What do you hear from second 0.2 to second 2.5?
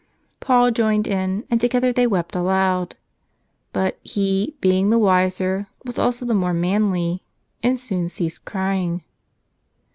Paul joined in, and together they wept